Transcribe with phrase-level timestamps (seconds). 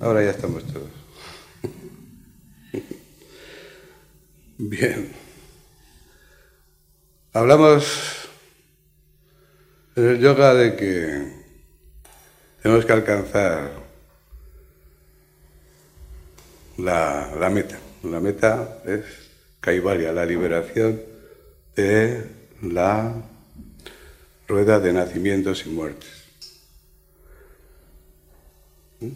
[0.00, 0.90] Ahora ya estamos todos.
[4.58, 5.12] Bien.
[7.32, 8.28] Hablamos
[9.96, 11.32] en el yoga de que
[12.62, 13.70] tenemos que alcanzar
[16.78, 17.78] la, la meta.
[18.02, 19.04] La meta es
[19.60, 21.00] Kaivalya, la liberación
[21.76, 22.24] de
[22.62, 23.14] la
[24.48, 26.24] rueda de nacimientos y muertes.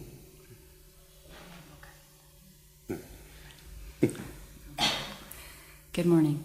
[5.93, 6.43] Good morning.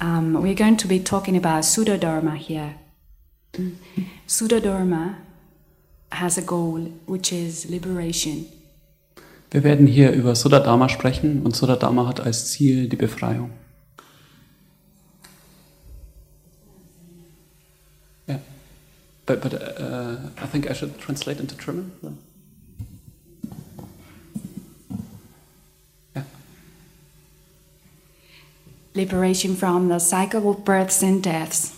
[0.00, 1.64] Um, we're going to be talking about
[1.98, 2.76] Dharma here.
[4.60, 5.18] Dharma
[6.10, 8.46] has a goal, which is liberation.
[9.50, 13.50] Wir werden hier über Dharma sprechen und Dharma hat als Ziel die Befreiung.
[19.26, 21.92] But but uh, I think I should translate into German.
[28.94, 31.72] liberation from the cycle of births and deaths.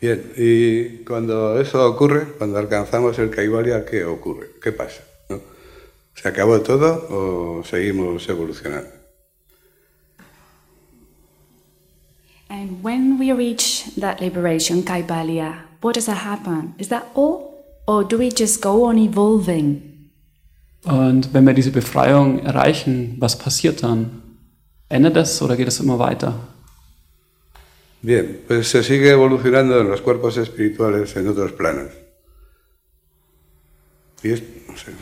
[0.00, 4.50] Bien, y cuando eso ocurre, cuando alcanzamos el Kaivalya, ¿qué ocurre?
[4.60, 5.04] ¿Qué pasa?
[5.28, 5.40] ¿No?
[6.14, 8.90] ¿Se acabó todo o seguimos evolucionando?
[12.48, 16.74] And when we reach that liberation, Kaivalya, what does that happen?
[16.78, 17.52] Is that all?
[17.86, 20.10] Or do we just go on evolving?
[20.84, 24.22] Und wenn wir diese Befreiung erreichen, was passiert dann?
[24.88, 26.34] Endet es oder geht es immer weiter?
[28.02, 31.92] Bien, pues se sigue evolucionando en los cuerpos espirituales en otros planos.
[34.24, 34.92] Y es, no sé,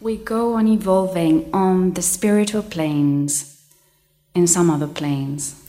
[0.00, 3.58] We go on evolving on the spiritual planes,
[4.34, 5.59] in some other planes.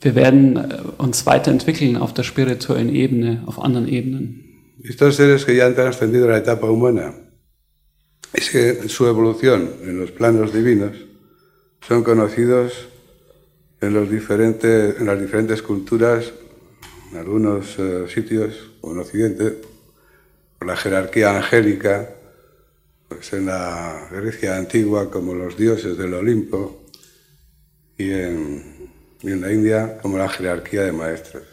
[0.00, 4.44] Wir werden äh, uns weiterentwickeln auf der spirituellen Ebene, auf anderen Ebenen.
[4.82, 7.12] Estos seres que ya han trascendido la etapa humana,
[8.32, 10.96] es que su evolución en los planos divinos
[11.86, 12.88] son conocidos
[13.82, 16.32] en, los diferentes, en las diferentes culturas,
[17.12, 19.60] en algunos uh, sitios, como en Occidente,
[20.58, 22.14] por la jerarquía angélica,
[23.08, 26.86] pues en la Grecia antigua como los dioses del Olimpo
[27.98, 28.69] y en,
[29.22, 31.44] y en la India como la jerarquía de maestros.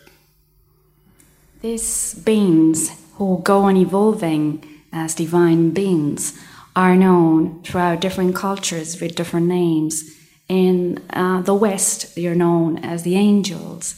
[1.62, 6.34] These beings who go on evolving as divine beings
[6.76, 10.04] are known throughout different cultures with different names.
[10.48, 13.96] In uh, the West, they are known as the angels,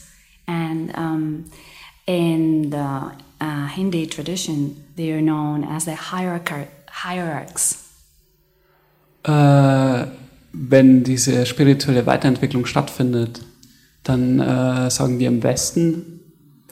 [0.48, 1.44] and um,
[2.06, 7.86] in the uh, Hindi tradition, they are known as the hierarchs.
[9.22, 10.06] Äh,
[10.52, 13.42] wenn diese spirituelle Weiterentwicklung stattfindet,
[14.02, 16.20] dann äh, sagen wir im Westen,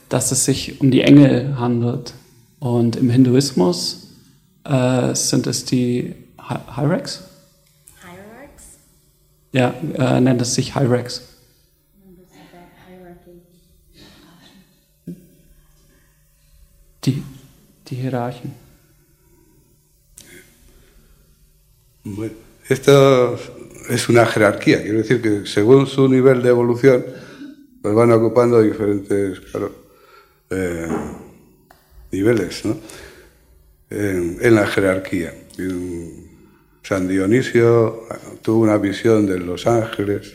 [0.09, 2.15] dass es sich um die Engel handelt.
[2.59, 4.09] Und im Hinduismus
[4.65, 6.15] äh, sind es die
[6.75, 7.25] Hierarchs?
[9.53, 11.23] Ja, äh, nennt es sich Hyrex.
[17.05, 17.23] Die,
[17.89, 18.53] die Hierarchen.
[22.69, 23.39] Esto
[23.89, 27.05] es una jerarquía, quiero decir que según su nivel de evolución,
[27.83, 29.41] pues van ocupando diferentes
[30.51, 30.89] eh,
[32.13, 32.63] niveles
[33.91, 35.35] en, la jerarquía.
[36.83, 38.05] San Dionisio
[38.43, 40.35] tuvo una visión de los ángeles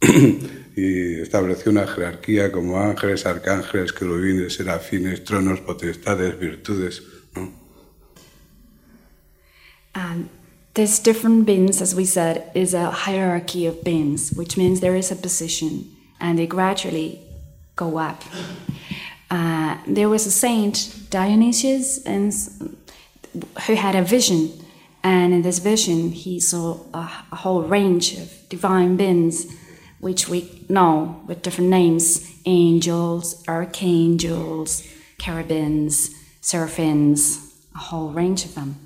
[0.76, 7.02] y estableció una jerarquía como ángeles, arcángeles, querubines, serafines, tronos, potestades, virtudes.
[9.94, 10.28] And
[10.74, 15.10] there's different bins, as we said, is a hierarchy of bins, which means there is
[15.10, 15.90] a position
[16.20, 17.20] and they gradually
[17.76, 18.22] go up.
[19.30, 22.32] Uh, there was a saint, Dionysius, and,
[23.66, 24.52] who had a vision
[25.04, 29.46] And in this vision, he saw a, a whole range of divine beings,
[30.00, 34.82] which we know with different names angels, archangels,
[35.18, 36.10] cherubims,
[36.40, 38.83] seraphims, a whole range of them.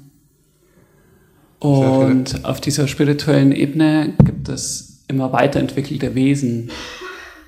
[1.58, 6.70] Und auf dieser spirituellen Ebene gibt es immer weiterentwickelte Wesen.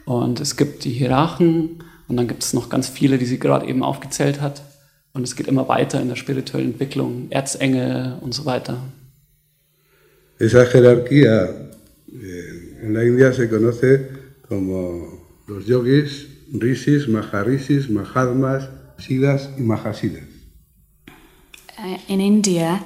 [0.04, 3.66] Und es gibt die Hierarchen und dann gibt es noch ganz viele, die sie gerade
[3.66, 4.62] eben aufgezählt hat.
[5.12, 8.78] Und es geht immer weiter in der spirituellen Entwicklung, Erzengel und so weiter.
[10.38, 11.68] Esa jerarquía
[12.08, 14.08] eh, en la India se conoce
[14.48, 20.24] como los yogis, rishis, maharishis, mahatmas, siddhas y mahasiddhas.
[21.78, 22.82] Uh, in India,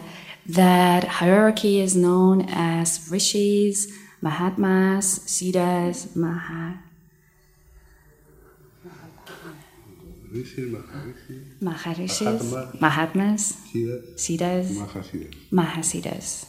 [0.49, 3.88] that hierarchy is known as rishis,
[4.23, 6.79] Mahatmas, Siddhas, Maha,
[10.32, 10.67] Rishis,
[11.61, 13.55] Maharishis, Mahatmas.
[13.73, 15.50] Siddhas, Siddhas, Mahasiddhas.
[15.50, 16.46] Mahasiddhas.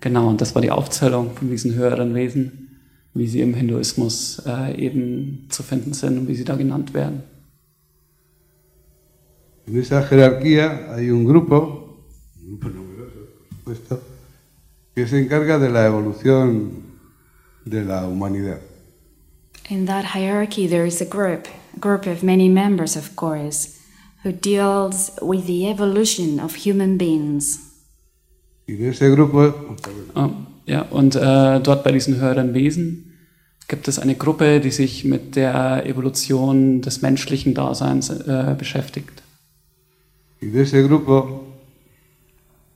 [0.00, 2.78] Genau, und das war die Aufzählung von diesen höheren Wesen,
[3.14, 7.22] wie sie im Hinduismus äh, eben zu finden sind und wie sie da genannt werden.
[9.66, 11.83] En esa jerarquía hay un grupo,
[12.44, 13.18] un grupo numeroso,
[13.64, 14.02] por supuesto,
[14.94, 16.70] que se encarga de la evolución
[17.64, 18.60] de la humanidad.
[19.70, 21.46] In that hierarchy, there is a group,
[21.76, 23.78] a group of many members, of course,
[24.22, 27.60] who deals with the evolution of human beings.
[28.66, 29.76] Y de ese grupo,
[30.14, 30.30] Ah,
[30.66, 33.12] ja, und äh, dort bei diesen höheren Wesen
[33.68, 39.22] gibt es eine Gruppe, die sich mit der Evolution des menschlichen Daseins äh, beschäftigt.
[40.40, 41.53] y de ese grupo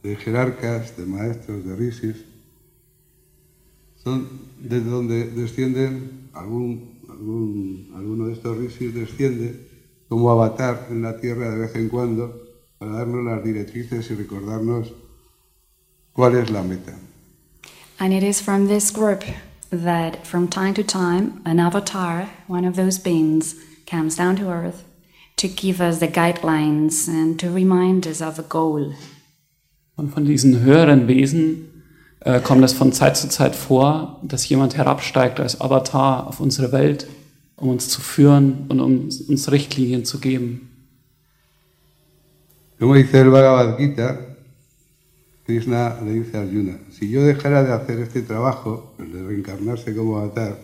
[0.02, 2.24] de jerarcas, de maestros, de rishis,
[4.02, 4.28] son
[4.58, 9.68] de donde descienden, algún, algún, alguno de estos rishis desciende
[10.08, 12.48] como avatar en la tierra de vez en cuando
[12.78, 14.92] para darnos las directrices y recordarnos
[16.12, 16.96] cuál es la meta.
[17.98, 19.24] And it is from this group
[19.70, 23.56] that, from time to time, an avatar, one of those beings,
[23.86, 24.84] comes down to earth
[25.36, 28.94] to give us the guidelines and to remind us of a goal.
[29.98, 31.82] Und von diesen höheren Wesen
[32.20, 36.70] äh, kommt es von Zeit zu Zeit vor, dass jemand herabsteigt als Avatar auf unsere
[36.70, 37.08] Welt,
[37.56, 40.68] um uns zu führen und um uns Richtlinien zu geben.
[42.78, 44.20] Como dice el Bhagavad Gita,
[45.44, 49.96] Krishna le dice a Arjuna, si yo dejara de hacer este trabajo, el de reencarnarse
[49.96, 50.58] como avatar,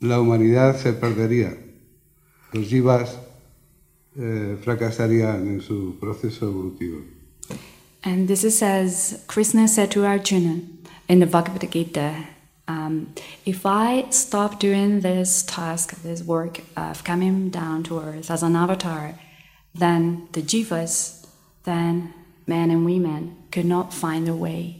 [0.00, 1.56] la humanidad se perdería.
[2.52, 3.20] Los jivas
[4.16, 7.15] eh, fracasarían en su proceso evolutivo.
[8.06, 10.60] And this is as Krishna said to Arjuna
[11.08, 12.14] in the Bhagavad Gita
[12.68, 13.12] um,
[13.44, 18.54] If I stop doing this task, this work of coming down to earth as an
[18.54, 19.18] avatar,
[19.74, 21.26] then the jivas,
[21.64, 22.14] then
[22.46, 24.76] men and women, could not find their way.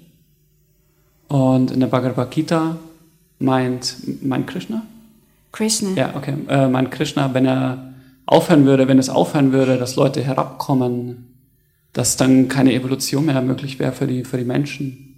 [1.28, 2.76] Und in der Bhagavad Gita
[3.40, 4.86] meint, meint Krishna?
[5.50, 6.36] Krishna, Ja, okay.
[6.48, 7.92] Äh, meint Krishna, wenn er
[8.24, 11.25] aufhören würde, wenn es aufhören würde, dass Leute herabkommen,
[11.96, 15.14] dass dann keine Evolution mehr möglich wäre für die, für die Menschen.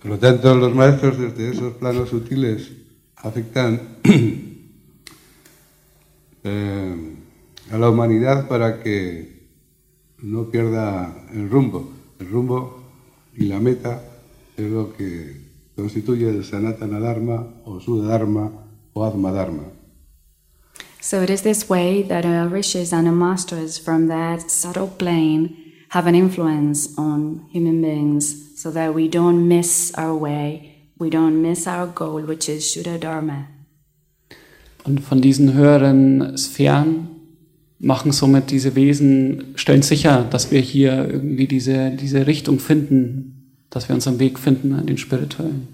[0.00, 2.70] Por lo tanto, los maestros desde esos planos sutiles
[3.16, 3.80] afectan
[6.44, 6.94] eh,
[7.72, 9.48] a la humanidad para que
[10.22, 11.90] no pierda el rumbo.
[12.20, 12.84] El rumbo
[13.36, 14.04] y la meta
[14.56, 15.36] es lo que
[15.74, 18.52] constituye el Sanatana Dharma o Sudharma
[18.92, 19.64] o Atma Dharma.
[21.04, 25.56] So it is this way that our rishis and our masters from that subtle plane
[25.88, 31.42] have an influence on human beings so that we don't miss our way, we don't
[31.42, 33.48] miss our goal, which is Shuddha Dharma.
[34.84, 37.08] Und von diesen höheren Sphären
[37.80, 43.88] machen somit diese Wesen, stellen sicher, dass wir hier irgendwie diese, diese Richtung finden, dass
[43.88, 45.66] wir unseren Weg finden in den spirituellen.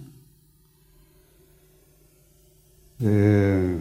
[3.01, 3.77] Eh,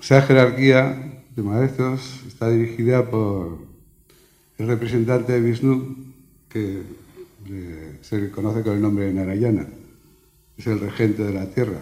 [0.00, 3.58] esa jerarquía de maestros está dirigida por
[4.58, 5.96] el representante de Vishnu,
[6.48, 6.82] que
[7.46, 9.66] eh, se conoce con el nombre de Narayana,
[10.56, 11.80] es el regente de la tierra.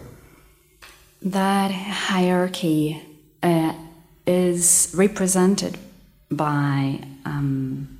[1.22, 3.02] That hierarchy
[3.42, 3.72] uh,
[4.26, 5.78] is represented
[6.30, 7.98] by um,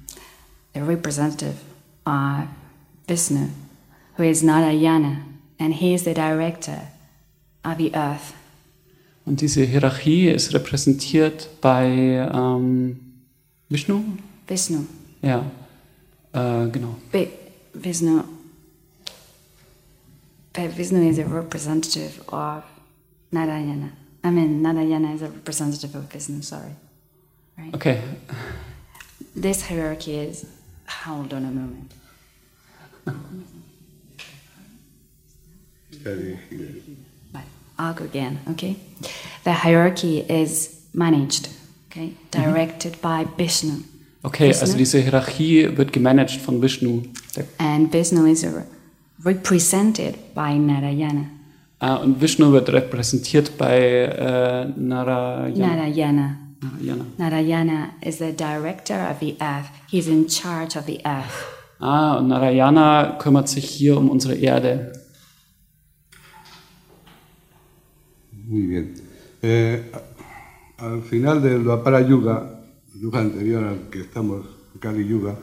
[0.75, 1.63] a representative
[2.05, 2.49] of
[3.09, 3.49] Vishnu,
[4.17, 5.25] who is Narayana,
[5.59, 6.89] and he is the director
[7.65, 8.35] of the earth.
[9.27, 11.87] Und diese Hierarchie ist repräsentiert bei
[12.33, 12.99] ähm,
[13.69, 14.03] Vishnu?
[14.47, 14.87] Vishnu.
[15.21, 15.45] Ja,
[16.33, 16.97] äh, genau.
[17.13, 17.29] Vi-
[17.75, 18.23] Vishnu.
[20.55, 22.63] But Vishnu is a representative of
[23.33, 23.91] Narayana.
[24.25, 26.75] I mean, Narayana is a representative of Vishnu, sorry.
[27.59, 27.75] Right?
[27.75, 27.99] Okay,
[29.35, 30.47] This hierarchy is.
[31.05, 31.93] Hold on a moment.
[35.91, 36.11] Está
[37.79, 38.77] go again, okay?
[39.45, 41.49] The hierarchy is managed,
[41.91, 42.15] okay?
[42.31, 43.83] Directed by Vishnu.
[44.25, 44.63] okay, Vishnu.
[44.63, 47.03] also diese Hierarchie wird gemanagt von Vishnu.
[47.59, 48.47] And Vishnu is
[49.25, 51.27] represented by Narayana.
[51.81, 55.77] ah, und Vishnu wird repräsentiert bei äh, Narayana.
[55.77, 56.37] Narayana.
[56.61, 57.05] Narayana.
[57.19, 59.67] Narayana is the director of the earth.
[59.91, 61.45] He's in charge of the earth.
[61.79, 64.93] Ah, und Narayana kümmert sich hier um unsere Erde.
[68.47, 68.95] Muy bien.
[69.43, 69.91] Eh,
[70.79, 72.61] al final del Dwapara Yuga,
[72.95, 74.47] yuga anterior al que estamos,
[74.81, 75.37] Kali Yuga,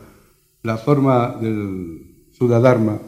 [0.63, 3.00] la forma del Sudadharma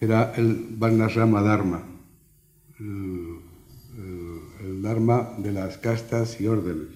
[0.00, 1.82] era el Varnasrama Dharma,
[2.78, 3.38] el,
[3.98, 6.88] el- el Dharma de las castas y órdenes.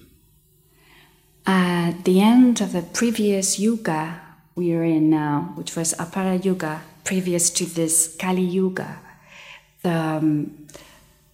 [1.45, 6.81] At the end of the previous yuga we are in now, which was Apara Yuga,
[7.03, 8.99] previous to this Kali Yuga,
[9.81, 10.51] the um,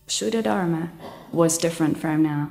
[0.09, 0.89] Shuddha Dharma
[1.31, 2.47] was different from now.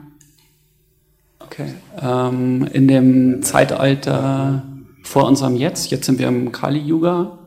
[1.41, 1.75] Okay.
[2.01, 4.63] Ähm, in dem Zeitalter
[5.03, 7.39] vor unserem Jetzt, jetzt sind wir im Kali-Yuga.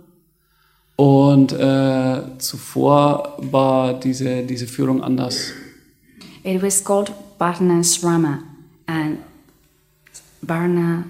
[0.96, 5.52] Und äh, zuvor war diese, diese Führung anders.
[6.44, 8.40] It was called Varnasrama
[8.88, 9.20] and
[10.42, 11.06] Varna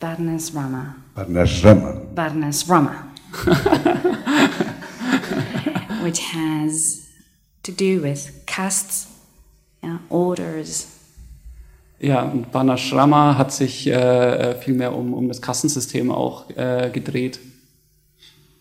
[0.00, 0.94] Varnasrama.
[1.14, 1.94] Varnasrama.
[2.14, 2.94] Varnasrama.
[6.04, 7.08] which has
[7.62, 9.08] to do with castes,
[9.82, 10.94] yeah, orders,
[12.00, 17.40] Ja, und Varnashrama hat sich äh, viel mehr um, um das Kassensystem auch äh, gedreht.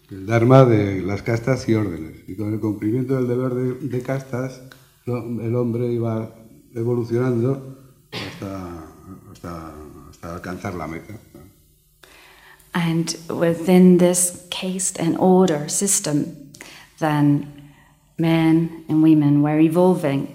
[0.09, 2.17] El Dharma de las castas y órdenes.
[2.27, 4.61] Y con el cumplimiento del deber de, de castas,
[5.05, 6.29] el hombre iba
[6.73, 7.75] evolucionando
[8.13, 8.85] hasta,
[9.31, 9.73] hasta,
[10.09, 11.13] hasta alcanzar la meta.
[12.73, 16.42] And within this caste and order system,
[17.03, 17.47] then
[18.17, 20.27] men and women were evolving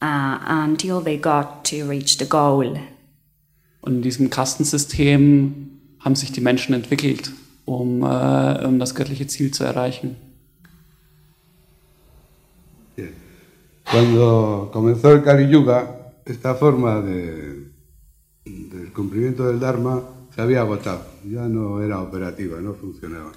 [0.00, 2.78] uh, until they got to reach the goal.
[3.80, 7.32] Und in diesem Kastensystem haben sich die Menschen entwickelt,
[7.64, 10.16] um, äh, um das göttliche Ziel zu erreichen.
[12.96, 13.14] Bien.
[13.90, 17.70] Cuando comenzó el Kali Yuga, esta forma de,
[18.44, 20.02] del cumplimiento del Dharma
[20.34, 23.32] se había agotado, ya no era operativa, no funcionaba.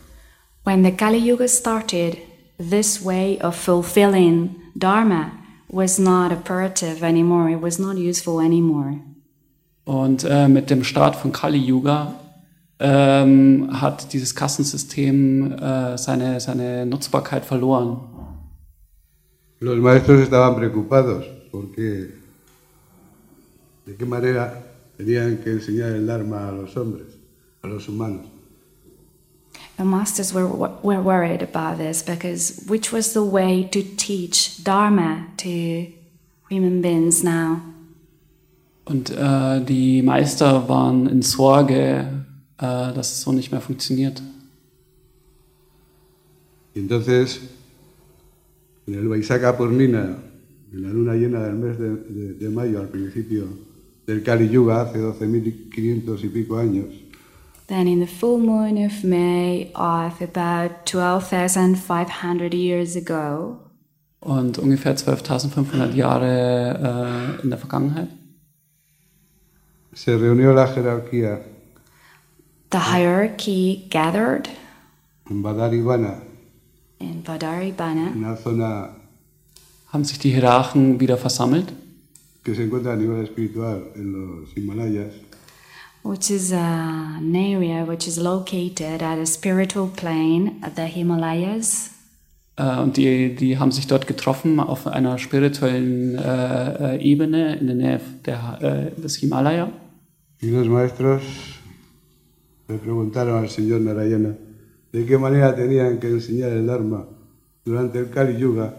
[0.64, 2.18] When the Kali Yuga started,
[2.58, 5.32] this way of fulfilling Dharma
[5.70, 9.00] was not operative anymore, it was not useful anymore.
[9.86, 12.16] Und äh, mit dem Start von Kali Yuga
[12.80, 18.00] ähm, hat dieses Kassensystem äh, seine, seine Nutzbarkeit verloren.
[19.60, 22.10] Los maestros estaban preocupados porque
[23.86, 24.62] de qué manera
[24.98, 27.08] tenían que enseñar el Dharma a los hombres,
[27.62, 28.35] a los humanos.
[29.78, 35.28] The masters were, were worried about this because which was the way to teach Dharma
[35.38, 35.88] to
[36.50, 37.62] human beings now?
[38.86, 42.08] Und äh, die Meister waren in Sorge,
[42.58, 44.22] äh, dass es so nicht mehr funktioniert.
[46.76, 47.40] Y entonces,
[48.88, 50.18] en el Vaisaka Purnina,
[50.74, 53.46] en la luna llena del mes de, de- de mayo, al principio
[54.06, 56.86] del Kali Yuga, hace 12.500 y pico años,
[57.68, 63.58] Then, in the full moon of May of about 12,500 years ago,
[64.20, 68.10] Und ungefähr 12.500 Jahre äh, in der Vergangenheit.
[69.94, 71.40] Se reunió la jerarquía
[72.72, 74.50] the hierarchy gathered
[75.30, 76.22] en Badarivana,
[77.00, 78.96] in Vadaribana, una zona
[79.92, 81.72] haben sich die Hierarchen wieder versammelt?
[82.44, 85.14] que se encuentra a nivel espiritual en los Himalayas,
[86.06, 86.58] which is uh,
[87.18, 91.90] an area which is located at a spiritual plane at the Himalayas.
[92.58, 97.68] äh, und die, die haben sich dort getroffen auf einer spirituellen äh, äh, Ebene in
[97.68, 99.72] der Nähe der, äh, des Himalaya.
[100.42, 101.24] y los maestros
[102.68, 104.36] le preguntaron al señor Narayana
[104.92, 107.06] de qué manera tenían que enseñar el Dharma
[107.66, 108.74] durante el Kali Yuga,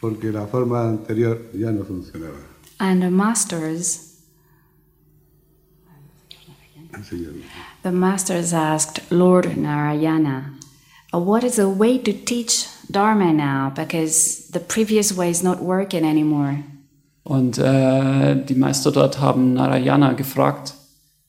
[0.00, 2.36] porque la forma anterior ya no funcionaba.
[2.78, 4.07] And the masters, El señor.
[7.82, 10.52] The masters asked Lord Narayana,
[11.12, 13.72] "Uh, "What is the way to teach Dharma now?
[13.74, 16.64] Because the previous way is not working anymore."
[17.24, 20.72] Und äh, die Meister dort haben Narayana gefragt,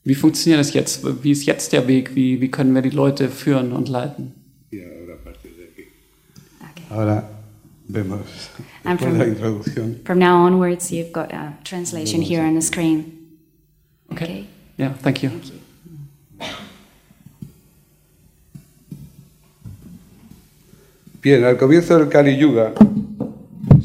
[0.03, 1.23] wie funktioniert das jetzt?
[1.23, 2.15] Wie ist jetzt der Weg?
[2.15, 4.33] Wie, wie können wir die Leute führen und leiten?
[4.71, 5.87] Y ahora a partir de aquí.
[6.89, 7.29] Ahora
[7.87, 8.49] vemos
[8.85, 9.95] And from-.
[10.05, 13.37] From now onwards, you've got a translation here on the screen.
[14.11, 14.47] Okay.
[14.79, 15.29] Ja, thank you.
[21.21, 22.71] Bien, al comienzo del Kali Yuga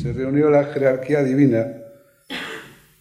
[0.01, 1.67] se reunió la jerarquía divina,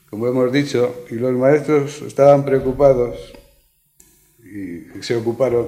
[0.10, 3.16] como hemos dicho, y los maestros estaban preocupados
[4.40, 5.68] y se ocuparon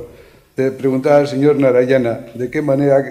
[0.58, 3.04] de preguntar al señor Narayana de qué manera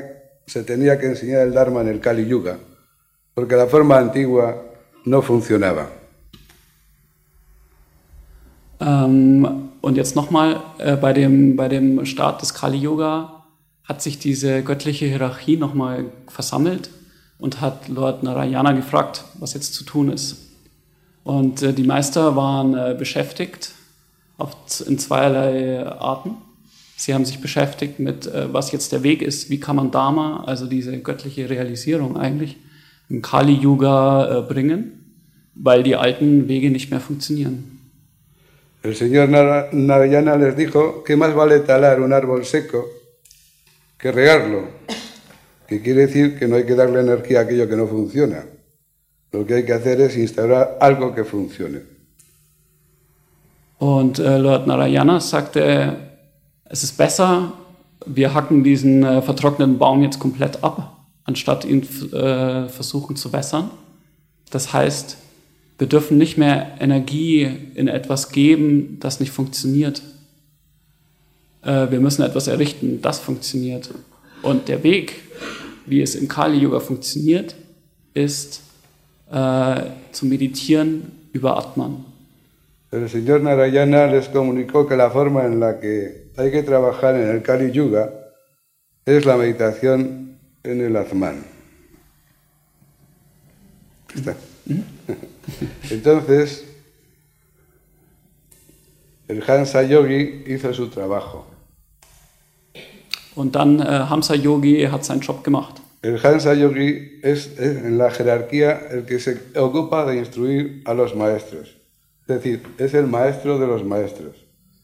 [0.44, 2.59] se tenía que enseñar el Dharma en el Kali Yuga,
[3.33, 4.61] porque la forma antigua
[5.04, 6.03] no funcionaba.
[8.84, 13.44] Ähm, und jetzt nochmal, äh, bei, dem, bei dem Start des Kali Yoga
[13.84, 16.90] hat sich diese göttliche Hierarchie nochmal versammelt
[17.38, 20.36] und hat Lord Narayana gefragt, was jetzt zu tun ist.
[21.22, 23.72] Und äh, die Meister waren äh, beschäftigt
[24.36, 24.54] auf,
[24.86, 26.36] in zweierlei Arten.
[26.96, 29.50] Sie haben sich beschäftigt mit, äh, was jetzt der Weg ist.
[29.50, 32.56] Wie kann man Dharma, also diese göttliche Realisierung eigentlich,
[33.08, 34.92] im Kali-Yuga äh, bringen,
[35.54, 37.73] weil die alten Wege nicht mehr funktionieren.
[38.84, 42.84] El señor Nara- Narayana les dijo que más vale talar un árbol seco
[43.98, 44.68] que regarlo,
[45.66, 48.44] que quiere decir que no hay que darle energía a aquello que no funciona.
[49.32, 51.80] Lo que hay que hacer es instaurar algo que funcione.
[53.78, 55.96] Und äh, Lord Narayana sagte,
[56.66, 57.52] es ist besser,
[58.06, 63.70] wir hacken diesen äh, vertrockneten Baum jetzt komplett ab, anstatt ihn äh, versuchen zu wässern.
[64.50, 65.16] Das heißt,
[65.84, 70.00] wir dürfen nicht mehr Energie in etwas geben, das nicht funktioniert.
[71.62, 73.90] Äh, wir müssen etwas errichten, das funktioniert.
[74.40, 75.16] Und der Weg,
[75.84, 77.54] wie es im Kali-Yoga funktioniert,
[78.14, 78.62] ist
[79.30, 82.06] äh, zu meditieren über Atman.
[82.90, 87.28] El señor Narayana les comunicó que la forma en la que hay que trabajar en
[87.28, 88.10] el Kali Yuga
[89.04, 91.44] es la meditación en el Atman.
[94.14, 94.34] Está.
[95.90, 96.64] Entonces,
[99.28, 101.46] el Hansa Yogi hizo su trabajo.
[103.34, 105.80] Und dann äh, Hamsa Yogi hat seinen Job gemacht.
[106.02, 110.94] El Hansa Yogi es, es en la jerarquía el que se ocupa de instruir a
[110.94, 111.76] los maestros.
[112.28, 114.36] Es decir, es el maestro de los maestros.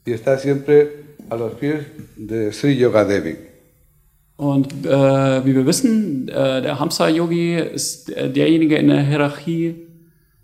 [0.05, 1.87] Y está siempre a los pies
[2.17, 3.37] de Sri Yoga Devi.
[4.37, 9.75] Und äh, wie wir wissen, äh, der Hamsa Yogi ist äh, derjenige in der Hierarchie,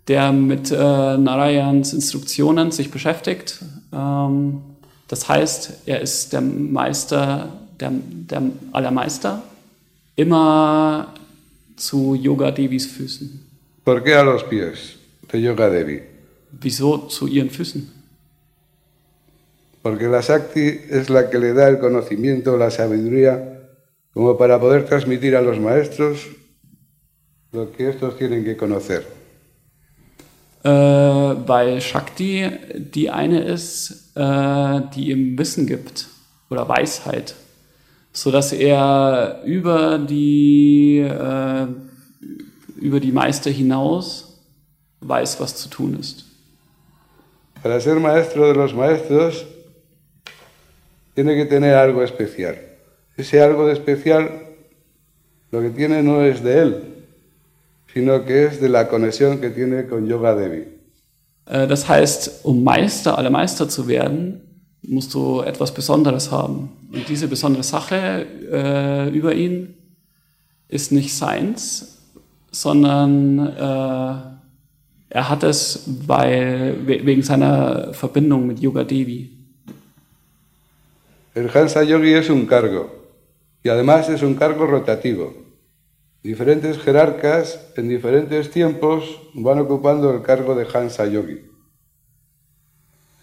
[0.07, 3.59] der mit äh, Narayans Instruktionen sich beschäftigt.
[3.93, 4.61] Ähm,
[5.07, 7.49] das heißt, er ist der Meister,
[7.79, 9.43] der, der aller Meister,
[10.15, 11.13] immer
[11.75, 13.45] zu Yoga Devis Füßen.
[13.83, 14.95] ¿Por qué a los pies
[15.31, 16.01] de Yoga Devi?
[16.51, 17.87] Wieso zu ihren Füßen?
[19.81, 23.69] Porque la Shakti es la que le da el conocimiento, la sabiduría,
[24.13, 26.27] como para poder transmitir a los maestros
[27.53, 29.16] lo que estos tienen que conocer.
[30.67, 36.07] Äh, weil Shakti die eine ist, äh, die ihm Wissen gibt
[36.49, 37.35] oder Weisheit,
[38.11, 41.67] so dass er über die äh,
[42.81, 44.41] über die Meister hinaus
[44.99, 46.25] weiß, was zu tun ist.
[47.63, 49.45] Para ser maestro de los maestros,
[51.15, 52.57] tiene que tener algo especial.
[53.15, 54.29] Ese algo de especial,
[55.49, 56.96] lo que tiene no es de él,
[57.97, 60.63] sino que es de la conexión que tiene con Yoga Devi.
[61.47, 64.39] Äh, das heißt, um Meister aller Meister zu werden,
[64.83, 66.69] musst du etwas Besonderes haben.
[66.93, 69.73] Und diese besondere Sache äh, über ihn
[70.69, 71.97] ist nicht seins,
[72.51, 74.13] sondern äh,
[75.09, 79.31] er hat es weil, we- wegen seiner Verbindung mit Yoga Devi.
[81.33, 82.89] El Hansa Yogi es un cargo
[83.63, 85.46] y además es un cargo rotativo.
[86.23, 91.41] Diferentes jerarcas en diferentes tiempos van ocupando el cargo de Hansa Yogi.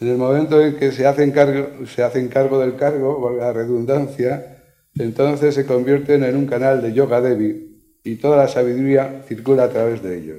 [0.00, 3.52] En el momento en que se hacen cargo, se hacen cargo del cargo, valga la
[3.52, 4.62] redundancia,
[4.98, 9.70] entonces se convierten en un canal de Yoga Devi y toda la sabiduría circula a
[9.70, 10.38] través de ellos.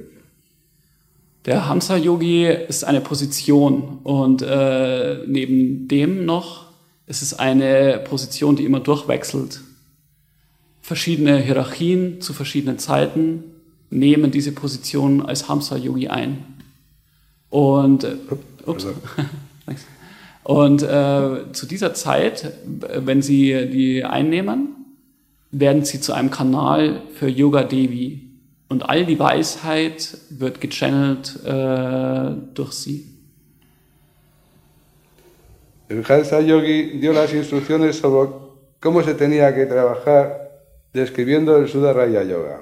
[1.44, 6.66] Der Hamsa Yogi ist eine Position und äh, neben dem noch
[7.06, 9.60] ist es eine Position, die immer durchwechselt.
[10.86, 13.42] Verschiedene Hierarchien zu verschiedenen Zeiten
[13.90, 16.44] nehmen diese Position als Hamsa Yogi ein.
[17.50, 18.14] Und, äh,
[18.64, 18.86] ups,
[19.66, 19.84] Thanks.
[20.44, 24.76] und äh, zu dieser Zeit, wenn sie die einnehmen,
[25.50, 28.22] werden sie zu einem Kanal für Yoga Devi.
[28.68, 33.06] Und all die Weisheit wird gechannelt äh, durch sie.
[35.88, 38.30] El Hansa Yogi dio las instrucciones sobre
[38.78, 40.45] cómo se tenía que trabajar
[40.92, 42.60] describiendo el Sudaraya Yoga.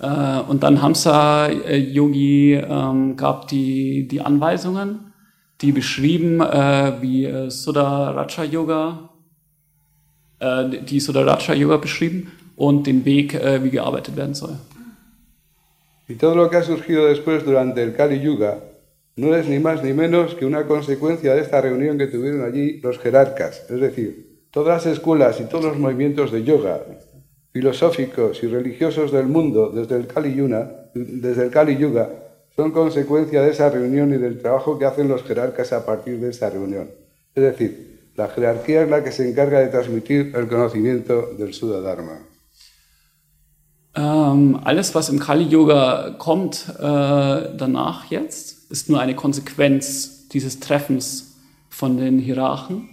[0.00, 5.12] Äh, und dann Hamsa äh, Yogi ähm, gab die, die Anweisungen,
[5.60, 9.10] die beschrieben, äh, wie äh, Sudaracha Yoga,
[10.40, 14.56] äh, die Sudaracha Yoga beschrieben und den Weg, äh, wie gearbeitet werden soll.
[16.06, 18.58] Y todo lo que ha surgido después durante el Kali Yuga
[19.16, 22.80] no es ni más ni menos que una consecuencia de esta reunión que tuvieron allí
[22.82, 26.80] los jerarcas, es decir, todas las escuelas y todos los movimientos de yoga,
[27.52, 30.70] filosóficos y religiosos del mundo desde el Kali Yuga,
[31.52, 31.76] Kali
[32.54, 36.30] son consecuencia de esa reunión y del trabajo que hacen los jerarcas a partir de
[36.30, 36.88] esta reunión.
[37.34, 41.80] Es decir, la jerarquía es la que se encarga de transmitir el conocimiento del Sudha
[41.80, 42.20] Dharma.
[43.96, 51.36] Ähm, alles, was im Kali-Yoga kommt äh, danach jetzt, ist nur eine Konsequenz dieses Treffens
[51.68, 52.88] von den Hierarchen.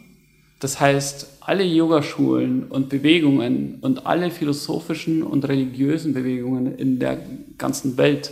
[0.59, 7.19] Das heißt, alle Yogaschulen und Bewegungen und alle philosophischen und religiösen Bewegungen in der
[7.57, 8.31] ganzen Welt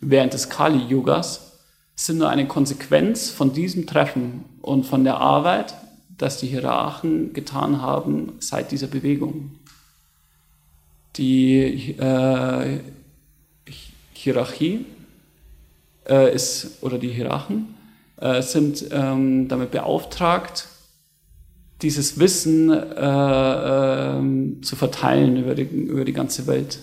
[0.00, 1.52] während des Kali-Yogas
[1.94, 5.74] sind nur eine Konsequenz von diesem Treffen und von der Arbeit,
[6.16, 9.52] das die Hierarchen getan haben seit dieser Bewegung.
[11.16, 12.80] Die äh,
[14.12, 14.84] Hierarchie
[16.08, 17.74] äh, ist, oder die Hierarchen
[18.20, 20.68] äh, sind ähm, damit beauftragt,
[21.82, 26.80] dieses Wissen äh, ähm, zu verteilen über die, über die ganze Welt.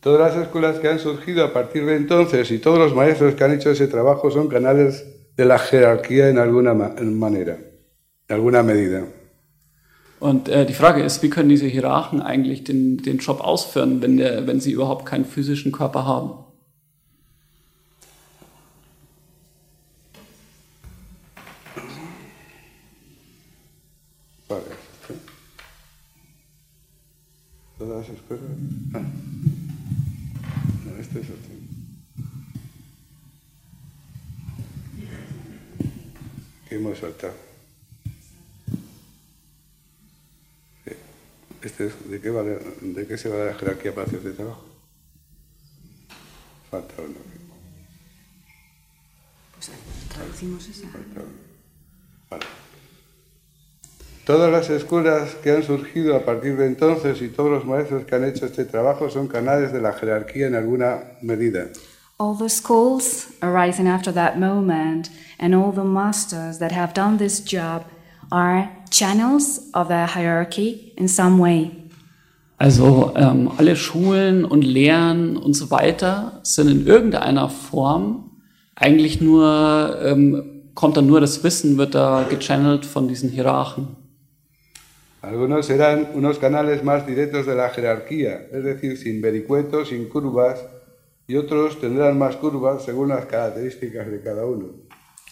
[0.00, 3.44] Todas las escuelas que han surgido a partir de entonces y todos los maestros que
[3.44, 5.04] han hecho ese trabajo son canales
[5.36, 7.56] de la jerarquía en alguna manera,
[8.28, 9.04] en alguna medida.
[10.20, 14.16] Und äh, die Frage ist, wie können diese Hierarchen eigentlich den, den Job ausführen, wenn,
[14.16, 16.43] der, wenn sie überhaupt keinen physischen Körper haben?
[27.84, 28.46] Todas las escuelas.
[28.94, 29.02] Ah.
[30.98, 31.50] este es otro.
[36.66, 37.34] Que hemos saltado.
[41.60, 44.64] Este es, ¿de, qué vale, ¿De qué se va la jerarquía para hacer este trabajo?
[46.70, 47.18] Falta uno.
[49.56, 49.70] Pues
[50.08, 50.88] traducimos esa.
[52.30, 52.63] Vale.
[54.24, 58.14] Todas las escuelas que han surgido a partir de entonces y todos los maestros que
[58.14, 61.66] han hecho este trabajo son canales de la jerarquía en alguna medida.
[62.16, 67.44] All the schools arising after that moment and all the masters that have done this
[67.44, 67.82] job
[68.30, 71.72] are channels of the hierarchy in some way.
[72.56, 78.30] Also ähm, alle Schulen und Lehren und so weiter sind in irgendeiner Form
[78.74, 84.03] eigentlich nur, ähm, kommt dann nur das Wissen, wird da gechannelt von diesen Hierarchen.
[85.26, 90.62] Algunos serán unos canales más directos de la jerarquía, es decir, sin vericuetos, sin curvas,
[91.26, 94.66] y otros tendrán más curvas según las características de cada uno.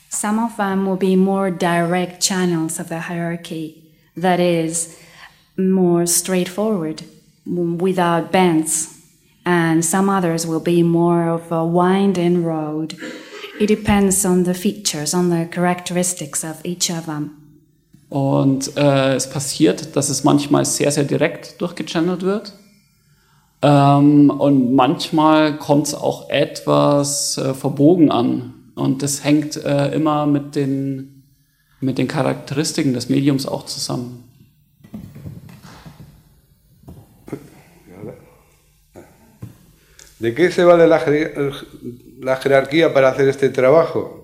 [0.09, 4.98] Some of them will be more direct channels of the hierarchy, that is,
[5.59, 7.02] more straightforward,
[7.44, 8.88] without bends,
[9.44, 12.96] and some others will be more of a winding road.
[13.61, 17.41] It depends on the features, on the characteristics of each of them.
[18.12, 22.53] Und äh, es passiert, dass es manchmal sehr, sehr direkt durchgechannelt wird.
[23.62, 28.53] Ähm, und manchmal kommt es auch etwas äh, verbogen an.
[28.75, 31.22] Und das hängt äh, immer mit den,
[31.81, 34.25] mit den Charakteristiken des Mediums auch zusammen.
[40.18, 41.01] ¿De qué se vale la,
[42.20, 44.21] la jerarquía para hacer este trabajo?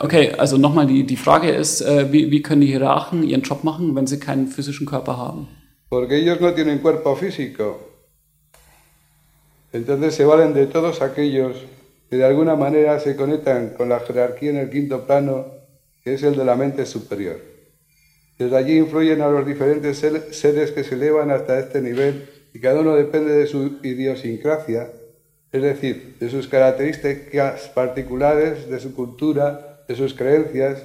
[0.00, 3.64] Okay, also nochmal die, die Frage ist, äh, wie, wie können die Hierarchen ihren Job
[3.64, 5.48] machen, wenn sie keinen physischen Körper haben?
[5.88, 7.80] Porque ellos no tienen cuerpo físico.
[9.72, 11.56] Entonces se valen de todos aquellos
[12.08, 15.46] que de alguna manera se conectan con la jerarquía en el quinto plano,
[16.02, 17.40] que es el de la mente superior.
[18.38, 22.80] Desde allí influyen a los diferentes seres que se elevan hasta este nivel y cada
[22.80, 24.90] uno depende de su idiosincrasia
[25.52, 30.82] es decir, de sus características particulares, de su cultura, de sus creencias,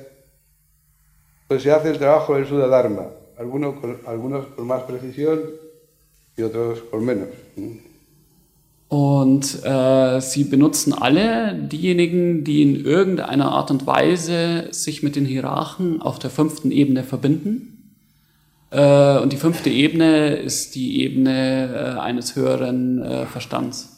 [1.48, 5.42] pues se hace el trabajo del Sudadharma, algunos con, algunos con más precisión
[6.36, 7.30] y otros con menos.
[8.88, 15.26] Und äh, sie benutzen alle diejenigen, die in irgendeiner Art und Weise sich mit den
[15.26, 17.94] Hierarchen auf der fünften Ebene verbinden.
[18.72, 23.95] Äh, und die fünfte Ebene ist die Ebene äh, eines höheren äh, Verstands.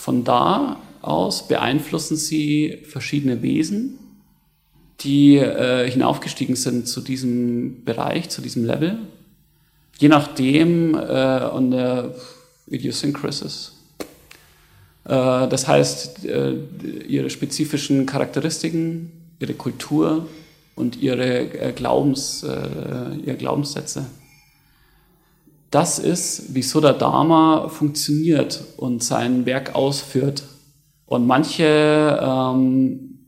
[0.00, 3.98] Von da aus beeinflussen sie verschiedene Wesen,
[5.00, 8.98] die äh, hinaufgestiegen sind zu diesem Bereich, zu diesem Level,
[9.98, 12.14] je nachdem äh, an der
[12.68, 13.72] Idiosyncrasis.
[15.04, 15.10] Äh,
[15.48, 16.54] das heißt, äh,
[17.06, 20.26] ihre spezifischen Charakteristiken, ihre Kultur
[20.76, 24.06] und ihre äh, Glaubens, äh, ihre Glaubenssätze
[25.70, 30.42] das ist, wie Sudha Dharma funktioniert und sein Werk ausführt.
[31.06, 33.18] Und manche ähm,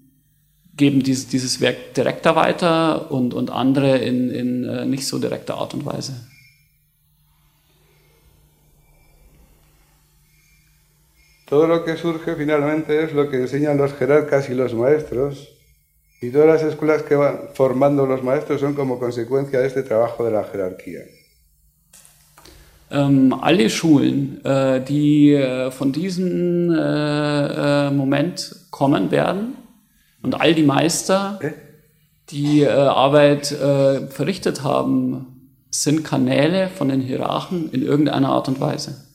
[0.75, 5.55] geben dieses, dieses Werk direkter weiter und, und andere in, in äh, nicht so direkter
[5.55, 6.15] Art und Weise.
[11.47, 15.49] Todo lo que surge finalmente es lo que enseñan los jerarcas y los maestros,
[16.23, 20.25] y todas las escuelas que van formando los maestros son como consecuencia de este trabajo
[20.25, 21.03] de la jerarquía.
[22.93, 29.57] Ähm, alle Schulen, äh, die äh, von diesem äh, äh, Moment kommen werden
[30.23, 31.41] und all die Meister,
[32.31, 38.61] die äh, Arbeit äh, verrichtet haben, sind Kanäle von den Hierarchen in irgendeiner Art und
[38.61, 39.07] Weise.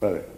[0.00, 0.33] Vale.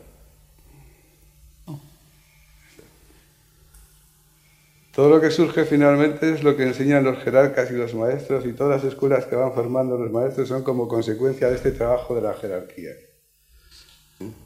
[4.96, 8.54] Todo lo que surge finalmente es lo que enseñan los jerarcas y los maestros y
[8.54, 12.22] todas las escuelas que van formando los maestros son como consecuencia de este trabajo de
[12.22, 12.92] la jerarquía.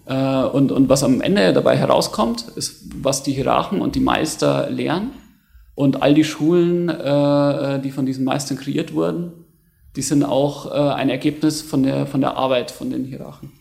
[0.06, 4.68] Äh, und, und was am Ende dabei herauskommt, ist, was die Hierarchen und die Meister
[4.68, 5.12] lehren.
[5.76, 9.44] Und all die Schulen, äh, die von diesen Meistern kreiert wurden,
[9.94, 13.52] die sind auch äh, ein Ergebnis von der, von der Arbeit von den Hierarchen.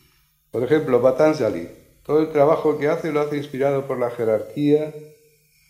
[0.51, 1.67] Por ejemplo, Patanjali,
[2.03, 4.91] todo el trabajo que hace lo hace inspirado por la jerarquía,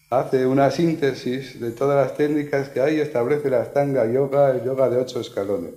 [0.10, 4.64] hace una síntesis de todas las técnicas que hay y establece la Astanga Yoga, el
[4.66, 5.74] yoga de ocho escalones.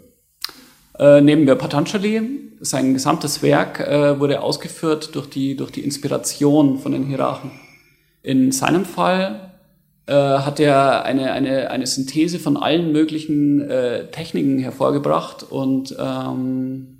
[0.99, 6.79] Äh, nehmen wir Patanjali, sein gesamtes Werk äh, wurde ausgeführt durch die, durch die Inspiration
[6.79, 7.51] von den Hierarchen.
[8.23, 9.53] In seinem Fall
[10.07, 13.68] äh, hat er eine, eine, eine Synthese von allen möglichen
[14.12, 16.99] Techniken hervorgebracht und, ähm,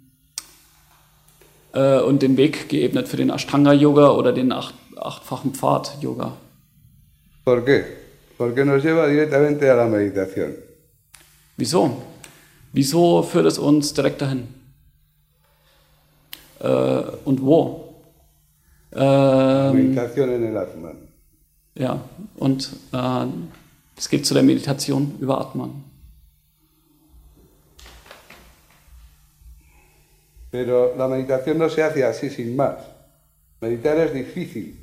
[1.73, 6.33] äh, und den Weg geebnet für den Ashtanga-Yoga oder den acht, achtfachen Pfad-Yoga.
[7.44, 8.02] ¿Por qué?
[8.37, 10.57] Porque nos lleva directamente a la meditación.
[11.59, 12.02] Wieso?
[12.72, 14.48] Wieso führt es uns direkt dahin?
[16.61, 18.02] Äh, und wo?
[18.94, 20.96] Ähm, Meditación en el Atman.
[21.74, 22.00] ja,
[22.37, 23.26] und äh,
[23.96, 25.85] es geht zu der Meditation über Atman.
[30.50, 32.76] Pero la meditación no se hace así sin más.
[33.61, 34.82] Meditar es difícil.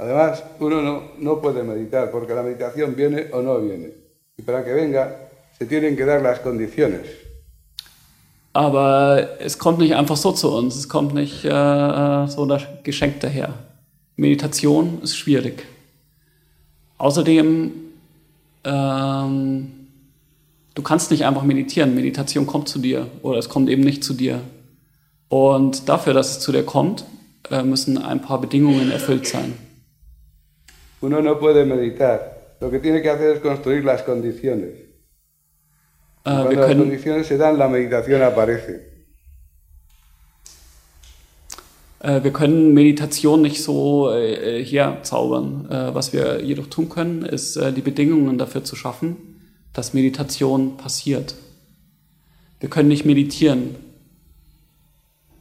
[0.00, 3.90] Además, uno no, no puede meditar porque la meditación viene o no viene.
[4.38, 5.14] Y para que venga,
[5.58, 7.02] se tienen que dar las condiciones.
[8.54, 13.20] Aber es kommt nicht einfach so zu uns, es kommt nicht äh, so das Geschenk
[13.20, 13.52] daher.
[14.16, 15.66] Meditation ist schwierig.
[16.96, 17.70] Außerdem,
[18.64, 19.72] ähm,
[20.74, 21.94] du kannst nicht einfach meditieren.
[21.94, 24.40] Meditation kommt zu dir oder es kommt eben nicht zu dir.
[25.28, 27.04] Und dafür, dass es zu dir kommt,
[27.50, 29.52] äh, müssen ein paar Bedingungen erfüllt sein.
[31.00, 32.56] Uno no puede meditar.
[32.60, 34.74] Lo que tiene que hacer es construir las condiciones.
[34.78, 34.86] Äh,
[36.22, 38.90] Cuando las können, condiciones se dan, la meditación aparece.
[42.00, 45.68] äh, wir können Meditation nicht so äh, herzaubern.
[45.70, 49.40] Äh, was wir jedoch tun können, ist äh, die Bedingungen dafür zu schaffen,
[49.72, 51.34] dass Meditation passiert.
[52.58, 53.76] Wir können nicht meditieren.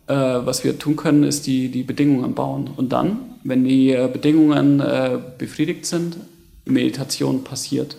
[0.10, 2.72] Äh, was wir tun können, ist die, die Bedingungen bauen.
[2.76, 6.18] Und dann, wenn die äh, Bedingungen äh, befriedigt sind,
[6.66, 7.96] Meditation passiert.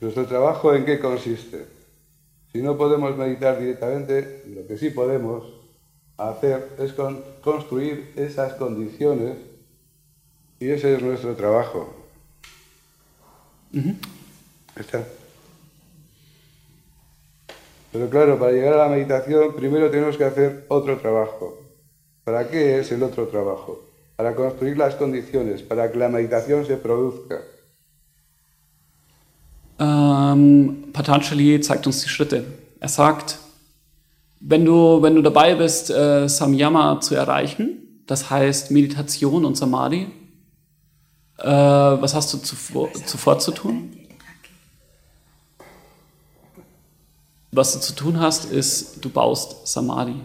[0.00, 1.66] Nuestro trabajo en qué consiste?
[2.52, 5.44] Si no podemos meditar directamente, lo que sí podemos
[6.16, 9.36] hacer es con- construir esas condiciones
[10.58, 11.94] y ese es nuestro trabajo.
[14.76, 15.04] Está.
[17.92, 21.58] Pero claro, para llegar a la meditación primero tenemos que hacer otro trabajo.
[22.24, 23.80] ¿Para qué es el otro trabajo?
[24.16, 27.40] Para construir las condiciones, para que la meditación se produzca.
[29.80, 32.44] Ähm, Patanjali zeigt uns die Schritte.
[32.80, 33.38] Er sagt,
[34.40, 40.08] wenn du, wenn du dabei bist, äh, Samyama zu erreichen, das heißt Meditation und Samadhi,
[41.38, 43.99] äh, was hast du zuvor, zuvor zu tun?
[47.52, 50.22] Was du zu tun hast, ist, du baust Samadhi.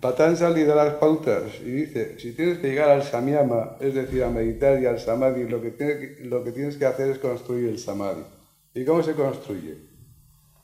[0.00, 4.28] Patanjali da las pautas y dice, si tienes que llegar al samyama, es decir, a
[4.30, 7.78] meditar y al samadhi, lo que, tiene lo que tienes que hacer es construir el
[7.78, 8.22] samadhi.
[8.74, 9.78] ¿Y cómo se construye?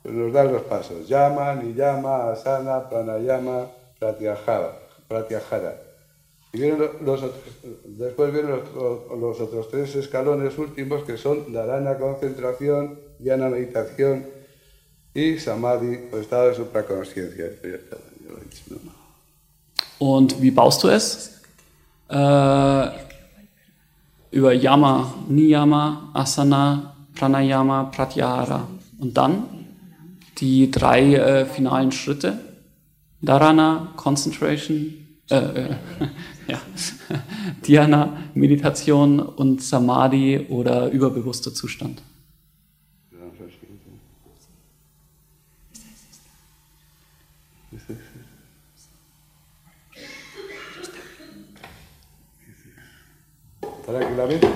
[0.02, 1.08] Pues nos dan los pasos.
[1.08, 4.78] Yama, niyama, asana, pranayama, pratyahara.
[5.08, 5.80] pratyahara.
[6.52, 7.42] Y vienen lo- los otros-
[7.86, 14.26] después vienen los- los otros tres escalones últimos que son dharana, concentración, dhyana, meditación
[15.14, 16.58] y samadhi, o estado de
[18.84, 18.92] ¿no?
[19.98, 21.40] Und wie baust du es?
[22.08, 22.88] Äh,
[24.32, 28.66] über Yama, Niyama, Asana, Pranayama, Pratyahara.
[28.98, 29.44] Und dann
[30.38, 32.38] die drei äh, finalen Schritte.
[33.20, 34.94] Dharana, Concentration,
[35.30, 35.76] äh, äh,
[36.48, 36.58] ja,
[37.64, 42.02] Dhyana, Meditation und Samadhi oder überbewusster Zustand.
[53.86, 54.48] Para que la mente,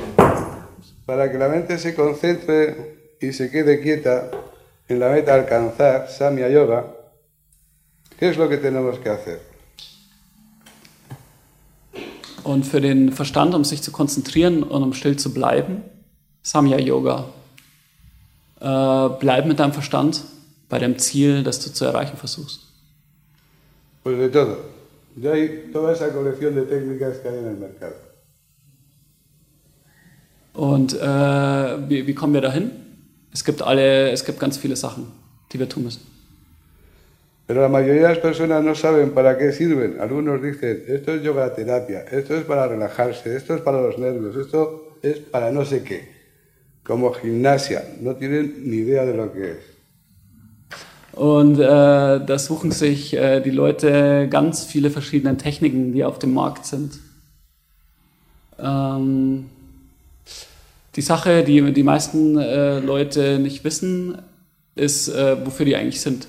[1.05, 4.31] para que la mente se concentre y se quede quieta
[4.89, 6.87] en la meta alcanzar, Samya Yoga,
[8.19, 9.41] ¿qué es lo que tenemos que hacer?
[12.45, 15.83] Und für den Verstand, um sich zu konzentrieren und um still zu bleiben,
[16.43, 17.25] Samya Yoga.
[18.61, 20.23] Äh, bleib mit deinem Verstand
[20.69, 22.61] bei dem Ziel, das du zu erreichen versuchst.
[24.05, 24.59] Pues de todo.
[25.17, 28.06] Ya hay toda esa colección de técnicas que hay en el mercado.
[30.57, 32.71] Und äh, wie, wie kommen wir dahin?
[33.31, 35.09] Es gibt alle, es gibt ganz viele Sachen,
[35.53, 36.01] die wir tun müssen.
[37.47, 40.01] Pero la mayoría de las personas no saben para qué sirven.
[40.01, 44.35] Algunos dicen, esto es yoga terapia, esto es para relajarse, esto es para los nervios,
[44.35, 46.09] esto es para no sé qué.
[46.83, 49.59] Como gimnasia, no tienen ni idea de lo que es.
[51.13, 56.35] Und äh, da suchen sich äh, die Leute ganz viele verschiedene Techniken, die auf dem
[56.35, 56.99] Markt sind.
[58.59, 59.47] Ähm,
[60.97, 64.19] die Sache, die die meisten äh, Leute nicht wissen,
[64.75, 66.27] ist, äh, wofür die eigentlich sind.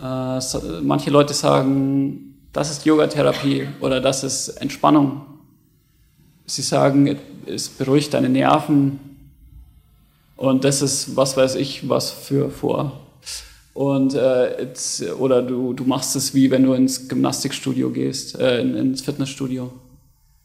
[0.00, 5.22] Äh, so, manche Leute sagen, das ist Yogatherapie oder das ist Entspannung.
[6.46, 8.98] Sie sagen, es beruhigt deine Nerven
[10.36, 13.00] und das ist, was weiß ich, was für vor.
[13.74, 14.66] Und äh,
[15.18, 19.72] oder du, du machst es wie wenn du ins Gymnastikstudio gehst, äh, in, ins Fitnessstudio.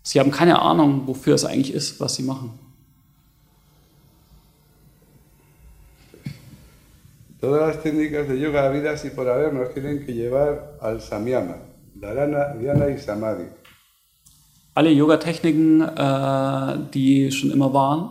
[0.06, 2.52] Sie haben keine Ahnung, wofür es eigentlich ist, was sie machen.
[7.42, 11.58] Todas las técnicas de yoga habidas y por haber nos tienen que llevar al samyama,
[11.96, 13.48] dharana, dhyana y samadhi.
[14.76, 18.10] Alle Yoga-Techniken, äh, die schon immer waren,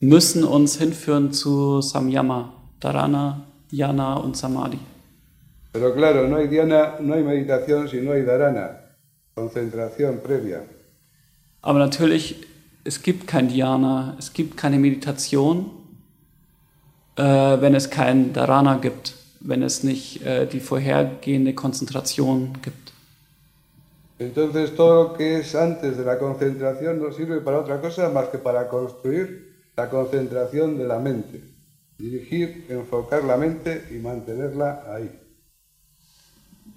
[0.00, 4.78] müssen uns hinführen zu Samyama, Dharana, Dhyana und Samadhi.
[5.72, 8.94] Pero claro, no hay dhyana, no hay meditación si no hay dharana,
[9.34, 10.62] concentración previa.
[11.64, 12.46] Aber natürlich,
[12.84, 15.70] es gibt kein Dhyana, es gibt keine Meditation,
[17.16, 22.92] äh, wenn es kein Dharana gibt, wenn es nicht äh, die vorhergehende Konzentration gibt.
[24.18, 28.28] Entonces todo lo que es antes de la concentración no sirve para otra cosa más
[28.28, 31.42] que para construir la concentración de la mente.
[31.96, 35.10] Dirigir, enfocar la mente y mantenerla ahí.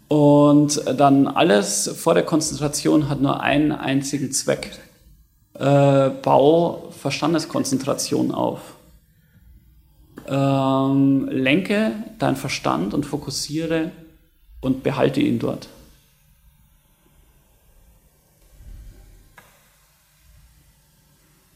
[0.07, 4.71] Und dann alles vor der Konzentration hat nur einen einzigen Zweck.
[5.53, 8.59] Äh, bau Verstandeskonzentration auf.
[10.27, 13.91] Ähm, lenke deinen Verstand und fokussiere
[14.61, 15.67] und behalte ihn dort.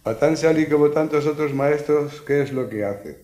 [0.04, 3.20] Patanjali, como tantos otros maestros, ¿qué es lo que hace?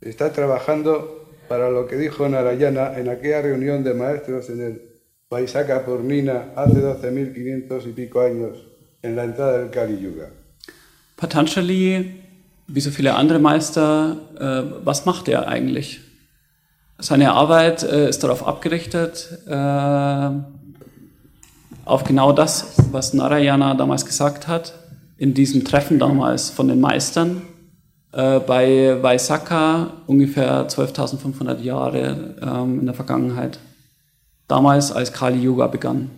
[0.00, 4.82] Está trabajando para lo que dijo Narayana en aquella reunión de maestros en el
[5.28, 8.58] Vaisaka Purnina hace 12.500 y pico años,
[9.02, 10.28] en la entrada del Kali Yuga.
[11.16, 12.22] Patanjali,
[12.68, 16.00] wie so viele andere Meister, äh, was macht er eigentlich?
[16.98, 20.30] Seine Arbeit äh, ist darauf abgerichtet, äh,
[21.84, 24.74] auf genau das, was Narayana damals gesagt hat,
[25.18, 27.42] in diesem Treffen damals von den Meistern
[28.16, 33.58] äh, bei Vaisakha, ungefähr 12.500 Jahre ähm, in der Vergangenheit.
[34.48, 36.10] Damals, als Kali Yuga begann.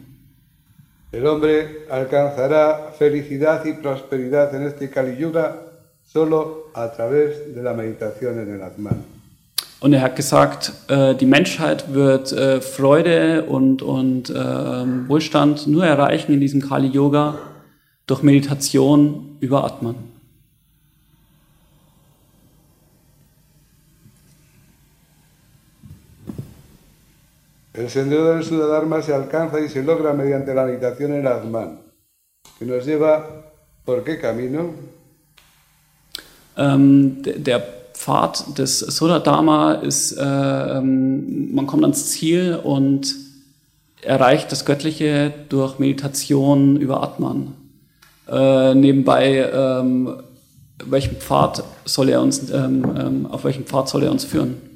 [1.10, 5.56] El hombre alcanzará felicidad y prosperidad en este Kali Yuga
[6.04, 9.04] solo a través de la meditación en el Atman.
[9.80, 15.86] Und er hat gesagt, äh, die Menschheit wird äh, Freude und, und ähm, Wohlstand nur
[15.86, 17.38] erreichen in diesem Kali Yoga
[18.06, 20.07] durch Meditation über Atman.
[27.78, 31.78] El sendero del Sudadharma se alcanza y se logra mediante la meditación en Atman,
[32.58, 33.24] que nos lleva
[33.84, 34.70] por qué camino?
[36.56, 37.62] Ähm, der, der
[37.94, 43.14] Pfad des Sodadharma ist, äh, ähm, man kommt ans Ziel und
[44.02, 47.54] erreicht das Göttliche durch Meditation über Atman.
[48.28, 50.16] Äh, nebenbei, ähm,
[50.84, 54.67] welchen Pfad soll er uns, ähm, ähm, auf welchen Pfad soll er uns führen?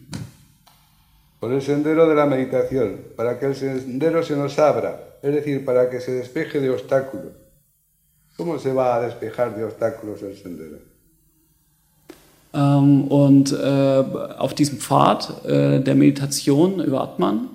[1.43, 5.65] Por el sendero de la meditación, para que el sendero se nos abra, es decir,
[5.65, 7.33] para que se despeje de obstáculos.
[8.37, 10.79] ¿Cómo se va a despejar de obstáculos el sendero?
[12.55, 14.05] Ähm, und äh,
[14.39, 17.49] auf diesem Pfad äh, der Meditation über Atman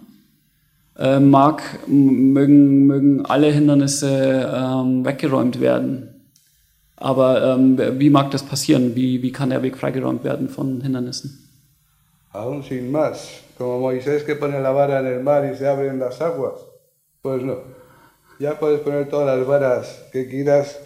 [0.98, 6.10] äh, mag, mögen, mögen alle Hindernisse ähm, weggeräumt werden.
[6.98, 8.98] Aber ähm, wie mag das passieren?
[8.98, 11.48] Wie, wie kann der Weg freigeräumt werden von Hindernissen?
[12.34, 16.00] Aún sin más, como Moisés que pone la vara en el mar y se abren
[16.00, 16.56] las aguas.
[17.22, 17.58] Pues no,
[18.40, 20.80] ya puedes poner todas las varas que quieras.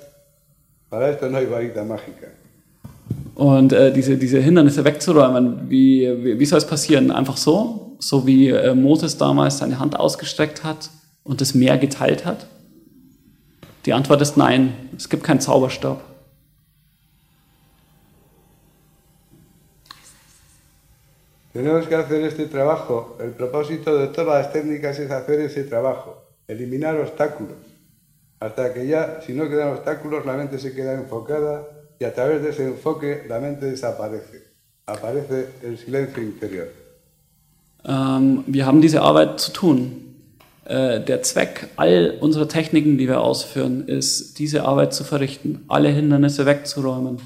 [0.90, 2.28] Para esto no hay varita mágica.
[3.36, 7.12] Und äh, diese, diese Hindernisse wegzuräumen, wie, wie, wie soll es passieren?
[7.12, 7.96] Einfach so?
[8.00, 10.90] So wie äh, Moses damals seine Hand ausgestreckt hat
[11.24, 12.46] und das Meer geteilt hat?
[13.86, 16.02] Die Antwort ist nein, es gibt keinen Zauberstab.
[21.54, 23.18] Tenemos que hacer este trabajo.
[23.20, 27.58] El propósito de todas las técnicas es hacer ese trabajo, eliminar obstáculos.
[28.40, 31.68] Hasta que ya, si no quedan obstáculos, la mente se queda enfocada
[32.00, 34.52] y a través de ese enfoque la mente desaparece.
[34.86, 36.68] Aparece el silencio interior.
[37.84, 40.02] Ähm, wir haben diese Arbeit zu tun.
[40.66, 45.90] Äh, der Zweck all unserer Techniken, die wir ausführen, ist, diese Arbeit zu verrichten, alle
[45.90, 47.20] Hindernisse wegzuräumen,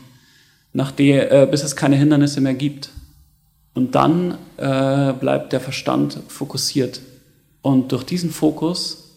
[0.74, 2.90] nach der, äh, bis es keine Hindernisse mehr gibt.
[3.76, 7.02] Und dann äh, bleibt der Verstand fokussiert.
[7.62, 9.12] Und durch diesen Fokus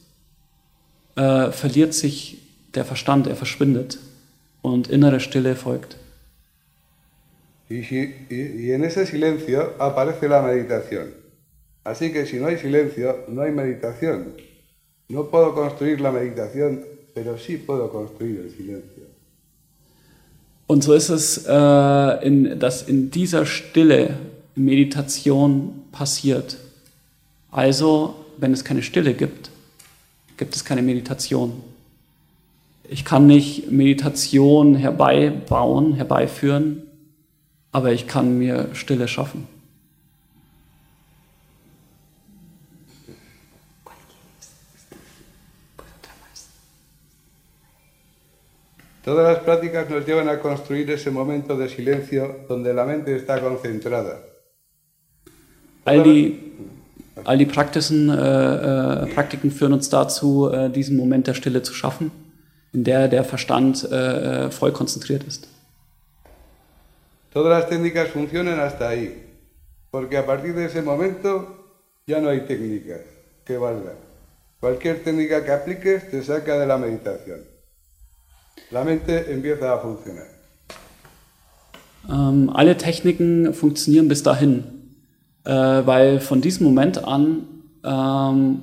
[1.16, 2.38] äh, verliert sich
[2.74, 3.98] der Verstand, er verschwindet
[4.60, 5.96] und innere Stille folgt.
[7.70, 11.08] Y, y- y en ese silencio aparece la meditación.
[11.84, 14.32] Así que si no hay silencio, no hay meditación.
[15.08, 16.82] No puedo construir la meditación,
[17.14, 19.04] pero sí puedo construir el silencio.
[20.66, 24.16] Und so ist es, äh, in, dass in dieser Stille
[24.58, 26.58] Meditation passiert.
[27.50, 29.50] Also, wenn es keine Stille gibt,
[30.36, 31.62] gibt es keine Meditation.
[32.88, 36.82] Ich kann nicht Meditation herbeibauen, herbeiführen,
[37.72, 39.46] aber ich kann mir Stille schaffen.
[49.04, 53.40] Todas las prácticas nos llevan a construir ese momento de silencio donde la mente está
[53.40, 54.20] concentrada.
[55.88, 56.38] All die,
[57.24, 61.72] all die Praktisen, äh, äh, Praktiken führen uns dazu, äh, diesen Moment der Stille zu
[61.72, 62.10] schaffen,
[62.72, 65.48] in der der Verstand äh, äh, voll konzentriert ist.
[67.32, 69.14] Todas las técnicas funcionan hasta ahí,
[69.90, 71.30] porque a partir de ese momento
[72.06, 73.00] ya no hay técnicas
[73.44, 73.96] que valgan.
[74.60, 77.40] Cualquier técnica que apliques te saca de la meditación.
[78.70, 80.26] La mente empieza a funcionar.
[82.10, 84.77] Ähm, alle Techniken funktionieren bis dahin,
[85.48, 87.46] äh, weil von diesem Moment an
[87.82, 88.60] ähm,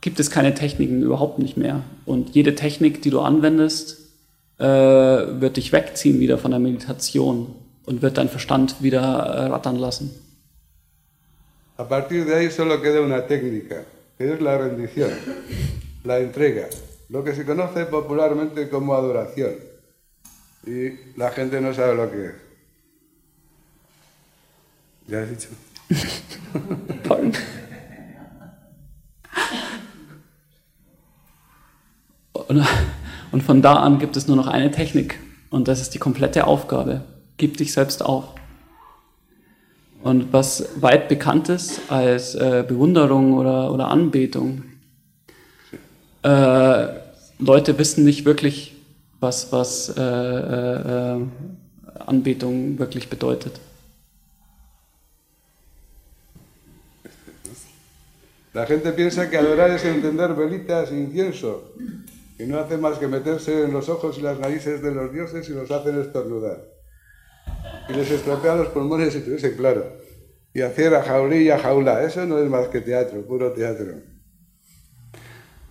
[0.00, 1.82] gibt es keine Techniken überhaupt nicht mehr.
[2.06, 4.00] Und jede Technik, die du anwendest,
[4.58, 7.54] äh, wird dich wegziehen wieder von der Meditation
[7.86, 10.10] und wird deinen Verstand wieder äh, rattern lassen.
[11.76, 13.84] A partir de ahí solo queda una técnica,
[14.18, 15.10] que es la rendición,
[16.04, 16.66] la entrega,
[17.08, 19.54] lo que se conoce popularmente como adoración.
[20.66, 22.49] Y la gente no sabe lo que es.
[25.10, 25.54] ¿Ya has dicho?
[27.02, 27.32] Pardon.
[32.32, 32.66] Und,
[33.32, 35.18] und von da an gibt es nur noch eine Technik
[35.50, 37.00] und das ist die komplette Aufgabe.
[37.38, 38.24] Gib dich selbst auf.
[40.04, 44.62] Und was weit bekannt ist als äh, Bewunderung oder, oder Anbetung,
[46.22, 46.86] äh,
[47.40, 48.76] Leute wissen nicht wirklich,
[49.18, 51.26] was, was äh, äh, äh,
[52.06, 53.60] Anbetung wirklich bedeutet.
[58.52, 61.72] La gente piensa que adorar es encender velitas e incienso,
[62.38, 65.48] y no hace más que meterse en los ojos y las narices de los dioses
[65.48, 66.64] y los hacen estornudar.
[67.88, 69.84] Y les estropea los pulmones si tuviese claro.
[70.52, 73.94] Y hacer a jaulí y a jaula, eso no es más que teatro, puro teatro.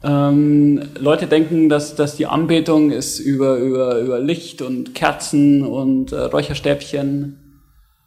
[0.02, 6.14] Ähm, Leute denken, dass, dass die Anbetung ist über, über, über Licht und Kerzen und
[6.14, 7.39] äh, Räucherstäbchen,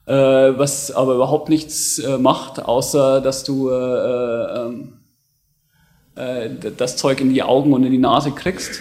[0.07, 4.92] äh, was aber überhaupt nichts äh, macht, außer dass du äh, äh, ähm,
[6.14, 8.80] äh, das Zeug in die Augen und in die Nase kriegst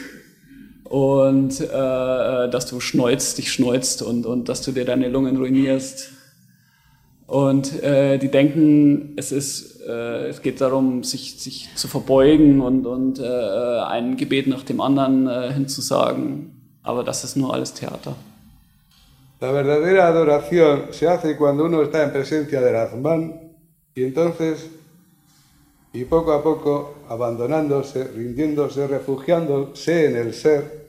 [0.83, 1.65] und äh,
[2.45, 6.11] äh, dass du schneuzt, dich schneuzt und, und dass du dir deine Lungen ruinierst.
[7.27, 14.17] Und die denken, es ist, es geht darum, sich, sich zu verbeugen und, und ein
[14.17, 16.75] Gebet nach dem anderen hinzusagen.
[16.83, 18.17] Aber das ist nur alles Theater.
[19.41, 23.55] La verdadera adoración se hace cuando uno está en presencia del Atman
[23.95, 24.69] y entonces,
[25.93, 30.81] y poco a poco, abandonándose, rindiéndose, refugiándose en el ser,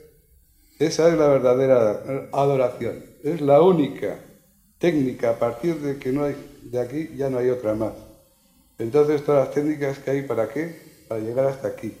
[0.77, 3.03] esa es la verdadera adoración.
[3.23, 4.19] Es la única
[4.77, 7.93] técnica a partir de que no hay, de aquí ya no hay otra más.
[8.77, 10.79] Entonces todas las técnicas que hay para qué?
[11.07, 11.97] Para llegar hasta aquí.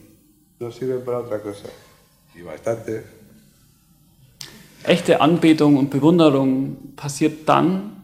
[0.59, 1.69] No sirven para otra cosa.
[2.35, 3.22] Y bastantes.
[4.83, 8.03] Echte Anbetung und Bewunderung passiert dann,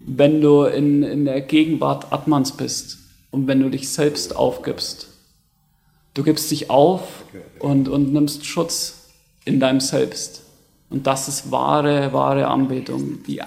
[0.00, 2.98] wenn du in, in der Gegenwart Atmans bist
[3.30, 5.08] und wenn du dich selbst aufgibst.
[6.14, 7.24] Du gibst dich auf
[7.58, 9.10] und, und nimmst Schutz
[9.44, 10.42] in deinem Selbst.
[10.88, 13.22] Und das ist wahre, wahre Anbetung.
[13.26, 13.40] Die,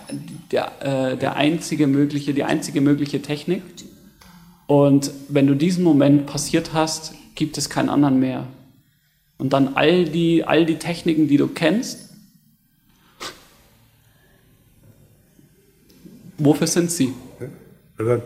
[0.51, 3.63] der, äh, der einzige mögliche, die einzige mögliche Technik.
[4.65, 8.47] Und wenn du diesen Moment passiert hast, gibt es keinen anderen mehr.
[9.37, 12.06] Und dann all die, all die Techniken, die du kennst,
[16.37, 17.13] wofür sind sie?
[17.95, 18.21] Perdón.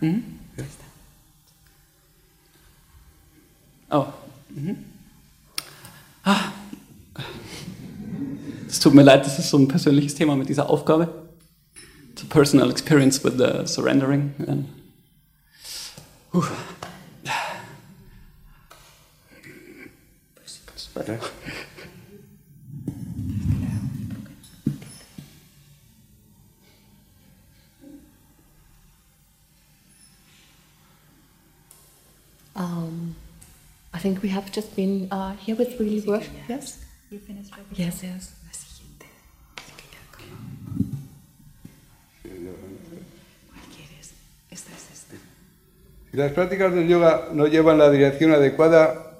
[0.00, 0.24] Mhm.
[3.90, 4.06] Oh.
[4.48, 4.84] Mhm.
[6.24, 6.52] Ah.
[8.66, 11.28] Es tut mir leid, das ist so ein persönliches Thema mit dieser Aufgabe.
[12.10, 14.34] It's a personal experience with the surrendering.
[14.46, 14.68] And,
[16.34, 16.42] uh.
[32.54, 33.14] Um,
[33.94, 36.24] I think we have just been uh, here with really work.
[36.48, 36.84] Yes?
[37.10, 38.34] You finished with Yes, yes.
[38.44, 39.06] La siguiente.
[42.22, 44.12] ¿Cuál quieres?
[44.50, 45.16] Esta es esta.
[46.10, 49.18] Si las prácticas del yoga no llevan la dirección adecuada,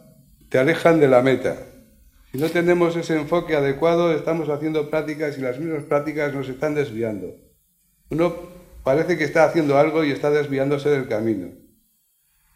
[0.48, 1.56] te alejan de la meta.
[2.32, 6.74] Si no tenemos ese enfoque adecuado, estamos haciendo prácticas y las mismas prácticas nos están
[6.74, 7.34] desviando.
[8.08, 8.34] Uno
[8.84, 11.61] parece que está haciendo algo y está desviándose del camino.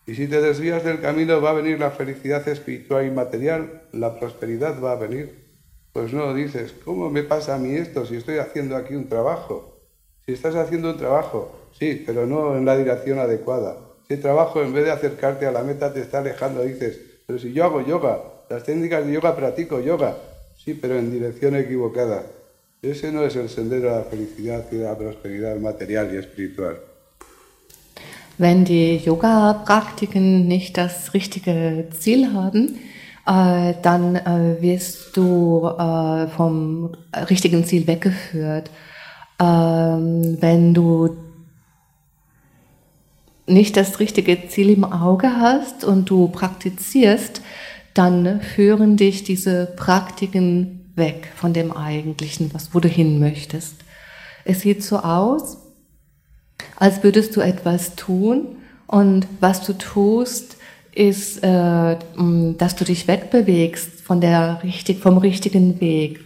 [0.07, 4.19] Y si te desvías del camino va a venir la felicidad espiritual y material, la
[4.19, 5.45] prosperidad va a venir.
[5.93, 9.81] Pues no, dices, ¿cómo me pasa a mí esto si estoy haciendo aquí un trabajo?
[10.25, 13.79] Si estás haciendo un trabajo, sí, pero no en la dirección adecuada.
[14.09, 17.53] Si trabajo en vez de acercarte a la meta te está alejando, dices, pero si
[17.53, 20.17] yo hago yoga, las técnicas de yoga practico yoga,
[20.57, 22.25] sí, pero en dirección equivocada.
[22.81, 26.79] Ese no es el sendero a la felicidad y a la prosperidad material y espiritual.
[28.39, 32.78] Wenn die Yoga-Praktiken nicht das richtige Ziel haben,
[33.26, 36.95] äh, dann äh, wirst du äh, vom
[37.30, 38.70] richtigen Ziel weggeführt.
[39.41, 41.16] Ähm, wenn du
[43.47, 47.41] nicht das richtige Ziel im Auge hast und du praktizierst,
[47.95, 53.76] dann führen dich diese Praktiken weg von dem Eigentlichen, was wo du hin möchtest.
[54.45, 55.59] Es sieht so aus,
[56.77, 60.57] als würdest du etwas tun und was du tust,
[60.95, 61.97] ist, äh,
[62.59, 66.21] dass du dich wegbewegst von der richtig, vom richtigen Weg.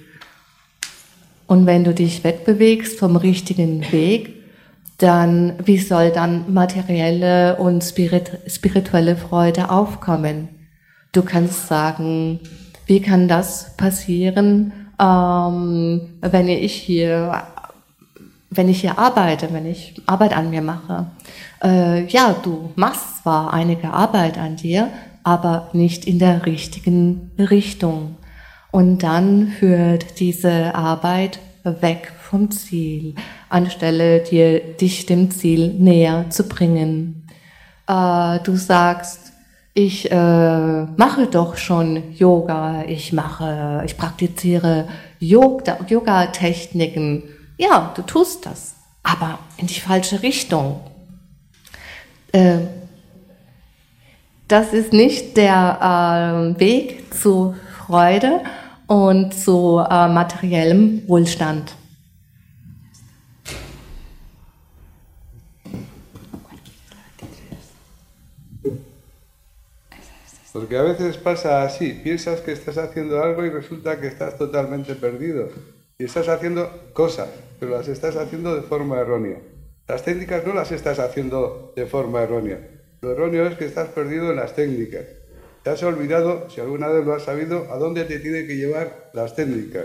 [1.46, 4.36] Und wenn du dich wegbewegst vom richtigen Weg,
[4.98, 10.48] dann wie soll dann materielle und spirit, spirituelle Freude aufkommen?
[11.12, 12.38] Du kannst sagen,
[12.86, 17.42] wie kann das passieren, ähm, wenn ich hier
[18.50, 21.06] wenn ich hier arbeite, wenn ich Arbeit an mir mache,
[21.62, 24.88] äh, ja, du machst zwar einige Arbeit an dir,
[25.22, 28.16] aber nicht in der richtigen Richtung.
[28.72, 33.14] Und dann führt diese Arbeit weg vom Ziel,
[33.48, 37.26] anstelle dir, dich dem Ziel näher zu bringen.
[37.86, 39.30] Äh, du sagst,
[39.74, 44.88] ich äh, mache doch schon Yoga, ich mache, ich praktiziere
[45.20, 47.22] Yoga-Techniken.
[47.60, 50.80] Ja, du tust das, aber in die falsche Richtung.
[52.32, 52.60] Äh,
[54.48, 57.54] das ist nicht der äh, Weg zu
[57.86, 58.40] Freude
[58.86, 61.74] und zu äh, materiellem Wohlstand.
[70.54, 74.94] Porque a veces pasa así, piensas que estás haciendo algo y resulta que estás totalmente
[74.94, 75.50] perdido.
[76.00, 77.28] Y estás haciendo cosas,
[77.58, 79.36] pero las estás haciendo de forma errónea.
[79.86, 82.58] Las técnicas no las estás haciendo de forma errónea.
[83.02, 85.04] Lo erróneo es que estás perdido en las técnicas.
[85.62, 89.10] Te has olvidado, si alguna vez lo has sabido, a dónde te tienen que llevar
[89.12, 89.84] las técnicas.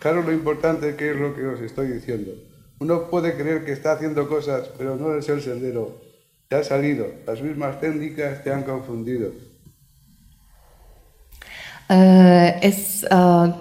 [0.00, 2.32] Claro, lo importante que es lo que os estoy diciendo.
[2.80, 6.00] Uno puede creer que está haciendo cosas, pero no es el sendero.
[6.48, 7.06] Te ha salido.
[7.28, 9.30] Las mismas técnicas te han confundido.
[11.88, 13.52] Äh, es, äh,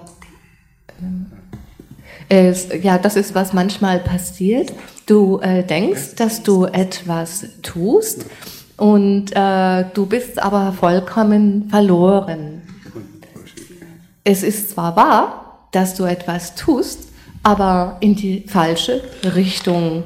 [2.32, 4.72] es, ja, das ist, was manchmal passiert.
[5.06, 8.26] Du äh, denkst, dass du etwas tust
[8.78, 12.62] und äh, du bist aber vollkommen verloren.
[14.24, 17.10] Es ist zwar wahr, dass du etwas tust,
[17.44, 19.02] aber in die falsche
[19.36, 20.04] Richtung.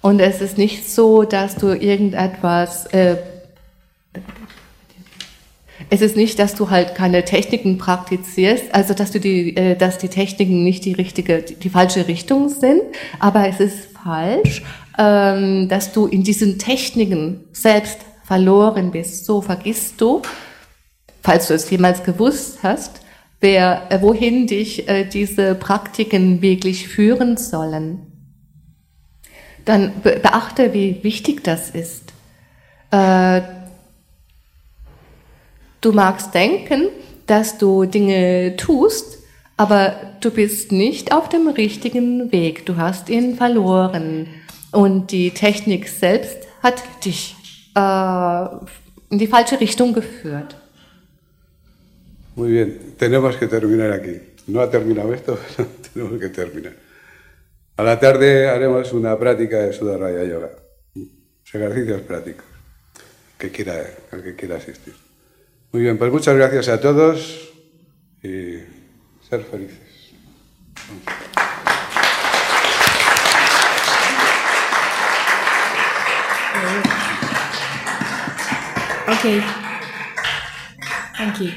[0.00, 3.16] Und es ist nicht so, dass du irgendetwas äh,
[5.88, 9.98] es ist nicht, dass du halt keine Techniken praktizierst, also dass du die, äh, dass
[9.98, 12.82] die Techniken nicht die richtige, die, falsche Richtung sind,
[13.20, 14.62] aber es ist falsch,
[14.98, 20.22] ähm, dass du in diesen Techniken selbst verloren bist, so vergisst du,
[21.22, 23.00] falls du es jemals gewusst hast,
[23.40, 28.12] wer, äh, wohin dich äh, diese Praktiken wirklich führen sollen.
[29.64, 32.12] Dann be beachte, wie wichtig das ist.
[35.86, 36.88] Du magst denken,
[37.28, 39.22] dass du Dinge tust,
[39.56, 42.66] aber du bist nicht auf dem richtigen Weg.
[42.66, 44.26] Du hast ihn verloren.
[44.72, 47.36] Und die Technik selbst hat dich
[47.76, 48.46] äh,
[49.10, 50.56] in die falsche Richtung geführt.
[52.34, 54.20] Muy bien, tenemos que terminar aquí.
[54.48, 56.72] No ha terminado esto, pero tenemos que terminar.
[57.76, 60.50] A la tarde haremos una práctica de Sudaraya Yoga.
[61.54, 62.44] Ejercicios prácticos.
[63.38, 63.74] Que quiera,
[64.10, 65.05] el que quiera asistir.
[65.76, 67.52] Muy bien, pues muchas gracias a todos
[68.22, 68.60] y
[69.28, 69.76] ser felices.
[79.06, 79.42] Okay.
[81.18, 81.52] Thank you.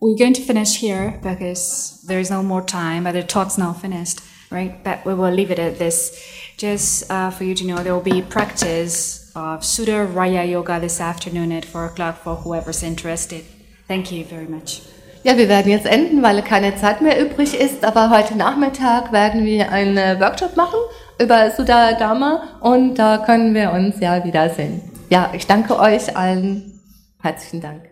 [0.00, 3.72] We're going to finish here because there is no more time, but the talk's now
[3.72, 4.20] finished,
[4.52, 4.80] right?
[4.84, 6.16] But we will leave it at this.
[6.56, 11.00] Just uh, for you to know, there will be practice of Sudha Raya Yoga this
[11.00, 13.44] afternoon at 4 o'clock for whoever's interested.
[13.88, 14.82] Thank you very much.
[15.24, 17.84] Ja, wir werden jetzt enden, weil keine Zeit mehr übrig ist.
[17.84, 20.78] Aber heute Nachmittag werden wir einen Workshop machen
[21.20, 24.80] über Sudha Dharma und da können wir uns ja wiedersehen.
[25.10, 26.80] Ja, ich danke euch allen.
[27.22, 27.91] Herzlichen Dank.